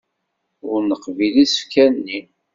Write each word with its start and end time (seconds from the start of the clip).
Ur 0.71 0.79
neqbil 0.89 1.35
isefka-nni. 1.43 2.19